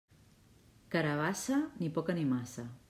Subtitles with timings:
[0.89, 2.71] Carabassa, ni poca ni massa.